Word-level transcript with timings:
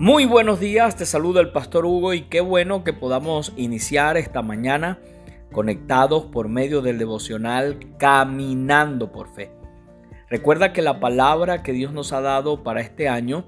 Muy 0.00 0.26
buenos 0.26 0.60
días, 0.60 0.94
te 0.94 1.04
saluda 1.04 1.40
el 1.40 1.50
pastor 1.50 1.84
Hugo 1.84 2.14
y 2.14 2.22
qué 2.22 2.40
bueno 2.40 2.84
que 2.84 2.92
podamos 2.92 3.52
iniciar 3.56 4.16
esta 4.16 4.42
mañana 4.42 5.00
conectados 5.50 6.26
por 6.26 6.48
medio 6.48 6.82
del 6.82 6.98
devocional 6.98 7.80
Caminando 7.98 9.10
por 9.10 9.26
Fe. 9.34 9.50
Recuerda 10.30 10.72
que 10.72 10.82
la 10.82 11.00
palabra 11.00 11.64
que 11.64 11.72
Dios 11.72 11.92
nos 11.92 12.12
ha 12.12 12.20
dado 12.20 12.62
para 12.62 12.80
este 12.80 13.08
año 13.08 13.44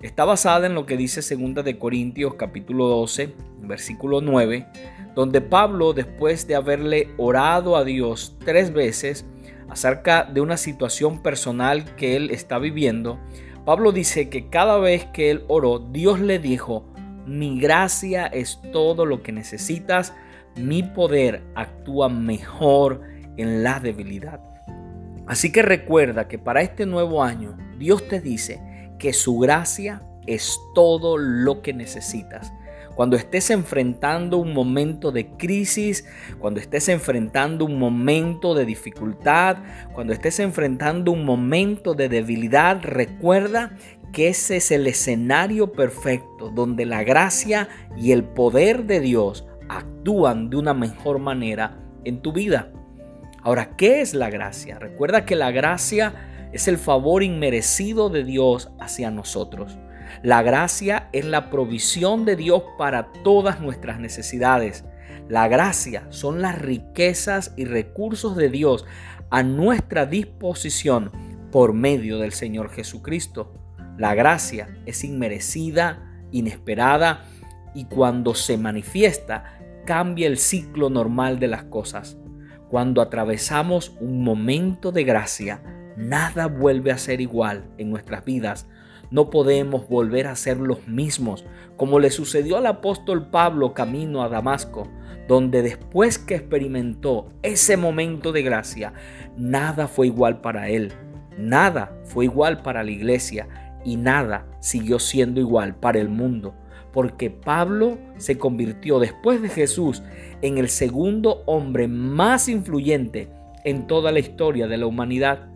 está 0.00 0.24
basada 0.24 0.66
en 0.66 0.74
lo 0.74 0.86
que 0.86 0.96
dice 0.96 1.20
2 1.36 1.62
de 1.62 1.78
Corintios 1.78 2.32
capítulo 2.32 2.88
12, 2.88 3.34
versículo 3.58 4.22
9, 4.22 4.66
donde 5.14 5.42
Pablo 5.42 5.92
después 5.92 6.46
de 6.46 6.54
haberle 6.54 7.10
orado 7.18 7.76
a 7.76 7.84
Dios 7.84 8.38
tres 8.42 8.72
veces 8.72 9.26
acerca 9.68 10.24
de 10.24 10.40
una 10.40 10.56
situación 10.56 11.22
personal 11.22 11.94
que 11.96 12.16
él 12.16 12.30
está 12.30 12.58
viviendo, 12.58 13.20
Pablo 13.70 13.92
dice 13.92 14.28
que 14.28 14.48
cada 14.48 14.78
vez 14.78 15.04
que 15.12 15.30
él 15.30 15.44
oró, 15.46 15.78
Dios 15.78 16.18
le 16.18 16.40
dijo, 16.40 16.82
mi 17.24 17.60
gracia 17.60 18.26
es 18.26 18.60
todo 18.72 19.06
lo 19.06 19.22
que 19.22 19.30
necesitas, 19.30 20.12
mi 20.56 20.82
poder 20.82 21.44
actúa 21.54 22.08
mejor 22.08 23.02
en 23.36 23.62
la 23.62 23.78
debilidad. 23.78 24.40
Así 25.28 25.52
que 25.52 25.62
recuerda 25.62 26.26
que 26.26 26.36
para 26.36 26.62
este 26.62 26.84
nuevo 26.84 27.22
año 27.22 27.56
Dios 27.78 28.08
te 28.08 28.20
dice 28.20 28.60
que 28.98 29.12
su 29.12 29.38
gracia 29.38 30.02
es 30.26 30.58
todo 30.74 31.16
lo 31.16 31.62
que 31.62 31.72
necesitas. 31.72 32.52
Cuando 33.00 33.16
estés 33.16 33.48
enfrentando 33.48 34.36
un 34.36 34.52
momento 34.52 35.10
de 35.10 35.30
crisis, 35.38 36.04
cuando 36.38 36.60
estés 36.60 36.86
enfrentando 36.90 37.64
un 37.64 37.78
momento 37.78 38.54
de 38.54 38.66
dificultad, 38.66 39.56
cuando 39.94 40.12
estés 40.12 40.38
enfrentando 40.38 41.10
un 41.10 41.24
momento 41.24 41.94
de 41.94 42.10
debilidad, 42.10 42.82
recuerda 42.82 43.74
que 44.12 44.28
ese 44.28 44.58
es 44.58 44.70
el 44.70 44.86
escenario 44.86 45.72
perfecto 45.72 46.50
donde 46.50 46.84
la 46.84 47.02
gracia 47.02 47.70
y 47.96 48.12
el 48.12 48.22
poder 48.22 48.84
de 48.84 49.00
Dios 49.00 49.46
actúan 49.70 50.50
de 50.50 50.58
una 50.58 50.74
mejor 50.74 51.20
manera 51.20 51.78
en 52.04 52.20
tu 52.20 52.34
vida. 52.34 52.70
Ahora, 53.42 53.78
¿qué 53.78 54.02
es 54.02 54.12
la 54.12 54.28
gracia? 54.28 54.78
Recuerda 54.78 55.24
que 55.24 55.36
la 55.36 55.50
gracia 55.52 56.50
es 56.52 56.68
el 56.68 56.76
favor 56.76 57.22
inmerecido 57.22 58.10
de 58.10 58.24
Dios 58.24 58.70
hacia 58.78 59.10
nosotros. 59.10 59.78
La 60.22 60.42
gracia 60.42 61.08
es 61.12 61.24
la 61.24 61.50
provisión 61.50 62.24
de 62.24 62.36
Dios 62.36 62.62
para 62.78 63.12
todas 63.24 63.60
nuestras 63.60 64.00
necesidades. 64.00 64.84
La 65.28 65.48
gracia 65.48 66.06
son 66.10 66.42
las 66.42 66.58
riquezas 66.58 67.54
y 67.56 67.64
recursos 67.64 68.36
de 68.36 68.48
Dios 68.48 68.84
a 69.30 69.42
nuestra 69.42 70.06
disposición 70.06 71.12
por 71.52 71.72
medio 71.72 72.18
del 72.18 72.32
Señor 72.32 72.70
Jesucristo. 72.70 73.54
La 73.96 74.14
gracia 74.14 74.76
es 74.86 75.04
inmerecida, 75.04 76.24
inesperada 76.32 77.24
y 77.74 77.84
cuando 77.84 78.34
se 78.34 78.56
manifiesta 78.56 79.58
cambia 79.86 80.26
el 80.26 80.38
ciclo 80.38 80.90
normal 80.90 81.38
de 81.38 81.48
las 81.48 81.64
cosas. 81.64 82.18
Cuando 82.68 83.02
atravesamos 83.02 83.96
un 84.00 84.22
momento 84.22 84.92
de 84.92 85.04
gracia, 85.04 85.62
nada 85.96 86.46
vuelve 86.46 86.92
a 86.92 86.98
ser 86.98 87.20
igual 87.20 87.68
en 87.78 87.90
nuestras 87.90 88.24
vidas 88.24 88.68
no 89.10 89.30
podemos 89.30 89.88
volver 89.88 90.26
a 90.26 90.36
ser 90.36 90.58
los 90.58 90.86
mismos, 90.86 91.44
como 91.76 91.98
le 91.98 92.10
sucedió 92.10 92.56
al 92.56 92.66
apóstol 92.66 93.30
Pablo 93.30 93.74
camino 93.74 94.22
a 94.22 94.28
Damasco, 94.28 94.88
donde 95.26 95.62
después 95.62 96.18
que 96.18 96.36
experimentó 96.36 97.28
ese 97.42 97.76
momento 97.76 98.32
de 98.32 98.42
gracia, 98.42 98.92
nada 99.36 99.88
fue 99.88 100.06
igual 100.06 100.40
para 100.40 100.68
él, 100.68 100.92
nada 101.38 101.96
fue 102.04 102.24
igual 102.24 102.62
para 102.62 102.82
la 102.82 102.90
iglesia 102.90 103.48
y 103.84 103.96
nada 103.96 104.46
siguió 104.60 104.98
siendo 104.98 105.40
igual 105.40 105.74
para 105.74 106.00
el 106.00 106.08
mundo, 106.08 106.54
porque 106.92 107.30
Pablo 107.30 107.98
se 108.16 108.38
convirtió 108.38 108.98
después 108.98 109.40
de 109.40 109.48
Jesús 109.48 110.02
en 110.42 110.58
el 110.58 110.68
segundo 110.68 111.42
hombre 111.46 111.88
más 111.88 112.48
influyente 112.48 113.30
en 113.64 113.86
toda 113.86 114.12
la 114.12 114.18
historia 114.18 114.66
de 114.66 114.76
la 114.76 114.86
humanidad. 114.86 115.48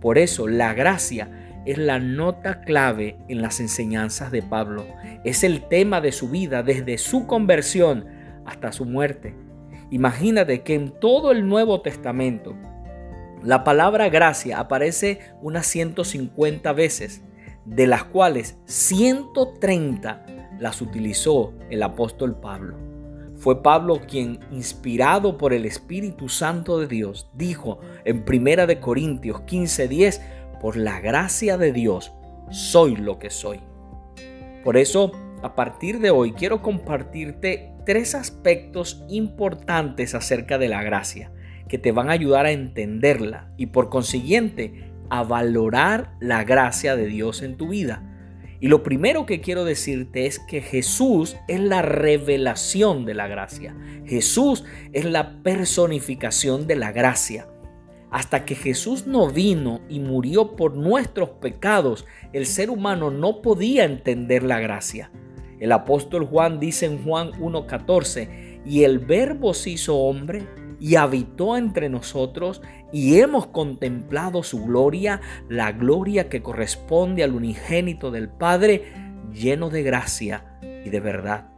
Por 0.00 0.18
eso 0.18 0.48
la 0.48 0.74
gracia 0.74 1.41
es 1.64 1.78
la 1.78 1.98
nota 1.98 2.60
clave 2.62 3.16
en 3.28 3.42
las 3.42 3.60
enseñanzas 3.60 4.30
de 4.30 4.42
Pablo. 4.42 4.84
Es 5.24 5.44
el 5.44 5.68
tema 5.68 6.00
de 6.00 6.12
su 6.12 6.28
vida 6.28 6.62
desde 6.62 6.98
su 6.98 7.26
conversión 7.26 8.06
hasta 8.44 8.72
su 8.72 8.84
muerte. 8.84 9.34
Imagínate 9.90 10.62
que 10.62 10.74
en 10.74 10.90
todo 10.98 11.32
el 11.32 11.46
Nuevo 11.46 11.82
Testamento 11.82 12.56
la 13.42 13.64
palabra 13.64 14.08
gracia 14.08 14.58
aparece 14.58 15.18
unas 15.40 15.66
150 15.66 16.72
veces, 16.72 17.22
de 17.64 17.86
las 17.86 18.04
cuales 18.04 18.56
130 18.66 20.26
las 20.58 20.80
utilizó 20.80 21.52
el 21.70 21.82
apóstol 21.82 22.36
Pablo. 22.40 22.76
Fue 23.36 23.60
Pablo 23.60 24.00
quien, 24.06 24.38
inspirado 24.52 25.36
por 25.36 25.52
el 25.52 25.66
Espíritu 25.66 26.28
Santo 26.28 26.78
de 26.78 26.86
Dios, 26.86 27.28
dijo 27.34 27.80
en 28.04 28.24
1 28.24 28.68
de 28.68 28.78
Corintios 28.78 29.40
15:10, 29.40 30.20
por 30.62 30.76
la 30.76 31.00
gracia 31.00 31.58
de 31.58 31.72
Dios, 31.72 32.12
soy 32.50 32.94
lo 32.94 33.18
que 33.18 33.30
soy. 33.30 33.60
Por 34.62 34.76
eso, 34.76 35.10
a 35.42 35.56
partir 35.56 35.98
de 35.98 36.10
hoy, 36.10 36.32
quiero 36.32 36.62
compartirte 36.62 37.72
tres 37.84 38.14
aspectos 38.14 39.04
importantes 39.08 40.14
acerca 40.14 40.58
de 40.58 40.68
la 40.68 40.84
gracia 40.84 41.32
que 41.68 41.78
te 41.78 41.90
van 41.90 42.10
a 42.10 42.12
ayudar 42.12 42.46
a 42.46 42.52
entenderla 42.52 43.50
y 43.56 43.66
por 43.66 43.88
consiguiente 43.88 44.92
a 45.10 45.24
valorar 45.24 46.12
la 46.20 46.44
gracia 46.44 46.94
de 46.94 47.06
Dios 47.06 47.42
en 47.42 47.56
tu 47.56 47.68
vida. 47.68 48.08
Y 48.60 48.68
lo 48.68 48.84
primero 48.84 49.26
que 49.26 49.40
quiero 49.40 49.64
decirte 49.64 50.26
es 50.26 50.38
que 50.38 50.60
Jesús 50.60 51.36
es 51.48 51.58
la 51.58 51.82
revelación 51.82 53.04
de 53.04 53.14
la 53.14 53.26
gracia. 53.26 53.74
Jesús 54.06 54.64
es 54.92 55.04
la 55.06 55.42
personificación 55.42 56.68
de 56.68 56.76
la 56.76 56.92
gracia. 56.92 57.48
Hasta 58.12 58.44
que 58.44 58.54
Jesús 58.54 59.06
no 59.06 59.30
vino 59.30 59.80
y 59.88 59.98
murió 59.98 60.54
por 60.54 60.76
nuestros 60.76 61.30
pecados, 61.30 62.04
el 62.34 62.44
ser 62.44 62.68
humano 62.68 63.10
no 63.10 63.40
podía 63.40 63.84
entender 63.84 64.42
la 64.42 64.60
gracia. 64.60 65.10
El 65.58 65.72
apóstol 65.72 66.26
Juan 66.26 66.60
dice 66.60 66.86
en 66.86 67.02
Juan 67.02 67.32
1.14, 67.32 68.60
y 68.66 68.84
el 68.84 68.98
verbo 68.98 69.54
se 69.54 69.70
hizo 69.70 69.96
hombre 69.96 70.46
y 70.78 70.96
habitó 70.96 71.56
entre 71.56 71.88
nosotros 71.88 72.60
y 72.92 73.18
hemos 73.20 73.46
contemplado 73.46 74.42
su 74.42 74.64
gloria, 74.64 75.20
la 75.48 75.72
gloria 75.72 76.28
que 76.28 76.42
corresponde 76.42 77.22
al 77.22 77.34
unigénito 77.34 78.10
del 78.10 78.28
Padre, 78.28 78.92
lleno 79.32 79.70
de 79.70 79.82
gracia 79.82 80.58
y 80.84 80.90
de 80.90 81.00
verdad. 81.00 81.48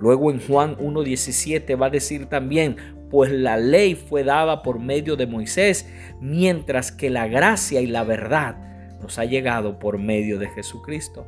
Luego 0.00 0.30
en 0.30 0.40
Juan 0.40 0.76
1.17 0.76 1.80
va 1.80 1.86
a 1.86 1.90
decir 1.90 2.26
también, 2.26 2.76
pues 3.10 3.30
la 3.32 3.56
ley 3.56 3.94
fue 3.94 4.24
dada 4.24 4.62
por 4.62 4.78
medio 4.78 5.16
de 5.16 5.26
Moisés, 5.26 5.88
mientras 6.20 6.92
que 6.92 7.10
la 7.10 7.26
gracia 7.26 7.80
y 7.80 7.86
la 7.86 8.04
verdad 8.04 8.56
nos 9.02 9.18
ha 9.18 9.24
llegado 9.24 9.78
por 9.78 9.98
medio 9.98 10.38
de 10.38 10.48
Jesucristo. 10.48 11.26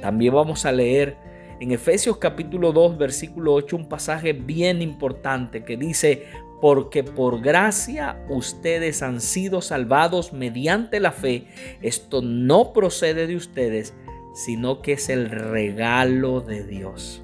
También 0.00 0.34
vamos 0.34 0.66
a 0.66 0.72
leer 0.72 1.16
en 1.60 1.70
Efesios 1.72 2.18
capítulo 2.18 2.72
2 2.72 2.98
versículo 2.98 3.54
8 3.54 3.76
un 3.76 3.88
pasaje 3.88 4.32
bien 4.32 4.82
importante 4.82 5.64
que 5.64 5.76
dice, 5.76 6.24
porque 6.60 7.04
por 7.04 7.40
gracia 7.40 8.24
ustedes 8.28 9.02
han 9.02 9.20
sido 9.20 9.60
salvados 9.60 10.32
mediante 10.32 11.00
la 11.00 11.12
fe. 11.12 11.46
Esto 11.80 12.22
no 12.22 12.72
procede 12.72 13.26
de 13.26 13.36
ustedes, 13.36 13.94
sino 14.34 14.82
que 14.82 14.92
es 14.92 15.08
el 15.08 15.30
regalo 15.30 16.40
de 16.40 16.64
Dios. 16.64 17.22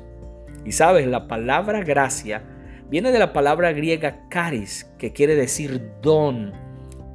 Y 0.65 0.73
sabes, 0.73 1.07
la 1.07 1.27
palabra 1.27 1.83
gracia 1.83 2.45
Viene 2.91 3.13
de 3.13 3.21
la 3.21 3.33
palabra 3.33 3.73
griega 3.73 4.29
caris, 4.29 4.91
que 4.99 5.13
quiere 5.13 5.37
decir 5.37 5.93
don, 6.03 6.53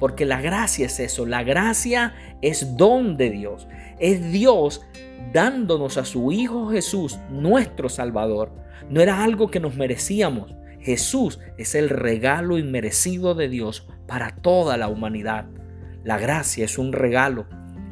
porque 0.00 0.24
la 0.24 0.40
gracia 0.40 0.86
es 0.86 0.98
eso, 1.00 1.26
la 1.26 1.42
gracia 1.42 2.14
es 2.40 2.78
don 2.78 3.18
de 3.18 3.28
Dios, 3.28 3.68
es 3.98 4.32
Dios 4.32 4.86
dándonos 5.34 5.98
a 5.98 6.06
su 6.06 6.32
Hijo 6.32 6.70
Jesús, 6.70 7.18
nuestro 7.28 7.90
Salvador. 7.90 8.52
No 8.88 9.02
era 9.02 9.22
algo 9.22 9.50
que 9.50 9.60
nos 9.60 9.76
merecíamos, 9.76 10.54
Jesús 10.80 11.40
es 11.58 11.74
el 11.74 11.90
regalo 11.90 12.56
inmerecido 12.56 13.34
de 13.34 13.50
Dios 13.50 13.86
para 14.06 14.36
toda 14.36 14.78
la 14.78 14.88
humanidad. 14.88 15.44
La 16.04 16.16
gracia 16.16 16.64
es 16.64 16.78
un 16.78 16.94
regalo 16.94 17.46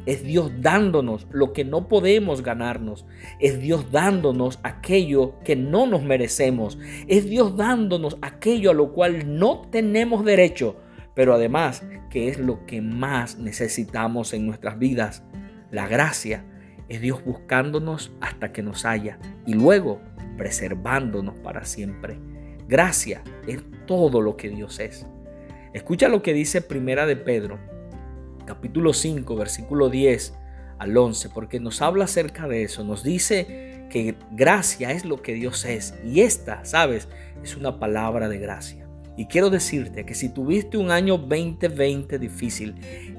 es 0.05 0.23
Dios 0.23 0.51
dándonos 0.61 1.27
lo 1.31 1.51
que 1.53 1.65
no 1.65 1.87
podemos 1.87 2.43
ganarnos. 2.43 3.05
Es 3.39 3.59
Dios 3.59 3.91
dándonos 3.91 4.59
aquello 4.63 5.39
que 5.43 5.55
no 5.55 5.87
nos 5.87 6.03
merecemos. 6.03 6.77
Es 7.07 7.25
Dios 7.25 7.57
dándonos 7.57 8.17
aquello 8.21 8.71
a 8.71 8.75
lo 8.75 8.93
cual 8.93 9.37
no 9.37 9.61
tenemos 9.71 10.23
derecho, 10.23 10.77
pero 11.15 11.33
además 11.33 11.83
que 12.09 12.29
es 12.29 12.39
lo 12.39 12.65
que 12.65 12.81
más 12.81 13.39
necesitamos 13.39 14.33
en 14.33 14.45
nuestras 14.45 14.77
vidas. 14.77 15.23
La 15.71 15.87
gracia 15.87 16.45
es 16.87 17.01
Dios 17.01 17.23
buscándonos 17.25 18.11
hasta 18.21 18.51
que 18.51 18.61
nos 18.61 18.85
haya 18.85 19.17
y 19.47 19.53
luego 19.53 20.01
preservándonos 20.37 21.35
para 21.39 21.65
siempre. 21.65 22.19
Gracia 22.67 23.23
es 23.47 23.63
todo 23.87 24.21
lo 24.21 24.37
que 24.37 24.49
Dios 24.49 24.79
es. 24.79 25.07
Escucha 25.73 26.09
lo 26.09 26.21
que 26.21 26.33
dice 26.33 26.61
Primera 26.61 27.05
de 27.05 27.15
Pedro 27.15 27.74
capítulo 28.45 28.93
5, 28.93 29.35
versículo 29.35 29.89
10 29.89 30.33
al 30.79 30.95
11, 30.95 31.29
porque 31.29 31.59
nos 31.59 31.81
habla 31.81 32.05
acerca 32.05 32.47
de 32.47 32.63
eso. 32.63 32.83
Nos 32.83 33.03
dice 33.03 33.87
que 33.89 34.15
gracia 34.31 34.91
es 34.91 35.05
lo 35.05 35.21
que 35.21 35.33
Dios 35.33 35.65
es. 35.65 35.95
Y 36.03 36.21
esta, 36.21 36.63
¿sabes? 36.65 37.07
Es 37.43 37.55
una 37.55 37.79
palabra 37.79 38.29
de 38.29 38.39
gracia. 38.39 38.87
Y 39.17 39.27
quiero 39.27 39.49
decirte 39.49 40.05
que 40.05 40.13
si 40.13 40.29
tuviste 40.29 40.77
un 40.77 40.91
año 40.91 41.17
2020 41.17 42.19
difícil, 42.19 42.75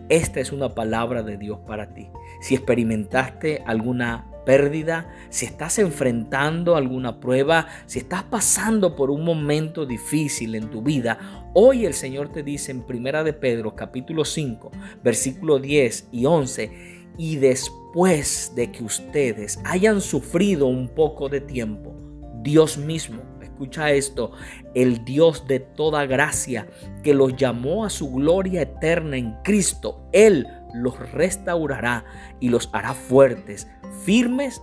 esta 0.08 0.40
es 0.40 0.52
una 0.52 0.74
palabra 0.74 1.22
de 1.22 1.38
Dios 1.38 1.58
para 1.66 1.94
ti. 1.94 2.10
Si 2.42 2.54
experimentaste 2.54 3.62
alguna 3.66 4.30
pérdida, 4.46 5.12
si 5.28 5.44
estás 5.44 5.78
enfrentando 5.78 6.76
alguna 6.76 7.20
prueba, 7.20 7.66
si 7.84 7.98
estás 7.98 8.22
pasando 8.22 8.96
por 8.96 9.10
un 9.10 9.24
momento 9.24 9.84
difícil 9.84 10.54
en 10.54 10.70
tu 10.70 10.80
vida, 10.80 11.50
hoy 11.52 11.84
el 11.84 11.92
Señor 11.92 12.30
te 12.30 12.42
dice 12.42 12.70
en 12.70 12.86
Primera 12.86 13.22
de 13.22 13.34
Pedro 13.34 13.76
capítulo 13.76 14.24
5, 14.24 14.70
versículo 15.04 15.58
10 15.58 16.08
y 16.12 16.24
11, 16.24 16.70
y 17.18 17.36
después 17.36 18.52
de 18.56 18.72
que 18.72 18.84
ustedes 18.84 19.58
hayan 19.64 20.00
sufrido 20.00 20.66
un 20.66 20.88
poco 20.88 21.28
de 21.28 21.42
tiempo, 21.42 21.94
Dios 22.42 22.78
mismo 22.78 23.36
escucha 23.56 23.90
esto, 23.90 24.32
el 24.74 25.06
Dios 25.06 25.48
de 25.48 25.60
toda 25.60 26.04
gracia, 26.04 26.68
que 27.02 27.14
los 27.14 27.36
llamó 27.36 27.86
a 27.86 27.90
su 27.90 28.12
gloria 28.12 28.60
eterna 28.60 29.16
en 29.16 29.34
Cristo, 29.42 30.06
Él 30.12 30.46
los 30.74 30.98
restaurará 31.12 32.04
y 32.38 32.50
los 32.50 32.68
hará 32.74 32.92
fuertes, 32.92 33.66
firmes 34.04 34.62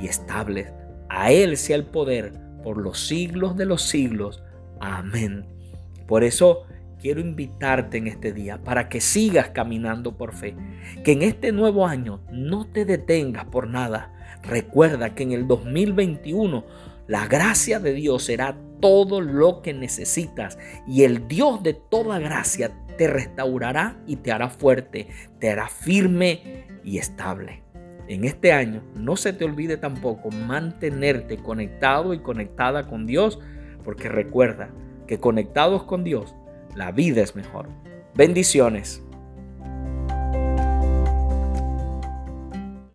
y 0.00 0.06
estables. 0.06 0.72
A 1.08 1.32
Él 1.32 1.56
sea 1.56 1.76
el 1.76 1.84
poder 1.84 2.32
por 2.62 2.78
los 2.78 3.06
siglos 3.06 3.56
de 3.56 3.66
los 3.66 3.82
siglos. 3.82 4.42
Amén. 4.80 5.46
Por 6.06 6.24
eso 6.24 6.64
quiero 7.00 7.20
invitarte 7.20 7.98
en 7.98 8.06
este 8.06 8.32
día 8.32 8.62
para 8.62 8.88
que 8.88 9.00
sigas 9.00 9.50
caminando 9.50 10.16
por 10.16 10.34
fe, 10.34 10.56
que 11.04 11.12
en 11.12 11.22
este 11.22 11.52
nuevo 11.52 11.86
año 11.86 12.20
no 12.32 12.66
te 12.66 12.84
detengas 12.84 13.44
por 13.44 13.68
nada. 13.68 14.10
Recuerda 14.42 15.14
que 15.14 15.22
en 15.22 15.32
el 15.32 15.46
2021 15.46 16.64
la 17.06 17.26
gracia 17.26 17.80
de 17.80 17.92
Dios 17.92 18.24
será 18.24 18.56
todo 18.80 19.20
lo 19.20 19.60
que 19.60 19.74
necesitas 19.74 20.58
y 20.86 21.04
el 21.04 21.28
Dios 21.28 21.62
de 21.62 21.74
toda 21.74 22.18
gracia 22.18 22.72
te 22.96 23.06
restaurará 23.08 23.98
y 24.06 24.16
te 24.16 24.32
hará 24.32 24.48
fuerte, 24.48 25.08
te 25.38 25.50
hará 25.50 25.68
firme 25.68 26.64
y 26.84 26.98
estable. 26.98 27.63
En 28.06 28.24
este 28.24 28.52
año 28.52 28.82
no 28.94 29.16
se 29.16 29.32
te 29.32 29.44
olvide 29.44 29.76
tampoco 29.76 30.30
mantenerte 30.30 31.38
conectado 31.38 32.12
y 32.12 32.18
conectada 32.18 32.86
con 32.86 33.06
Dios, 33.06 33.38
porque 33.82 34.08
recuerda 34.08 34.70
que 35.06 35.18
conectados 35.18 35.84
con 35.84 36.04
Dios, 36.04 36.34
la 36.74 36.92
vida 36.92 37.22
es 37.22 37.34
mejor. 37.34 37.68
Bendiciones. 38.14 39.02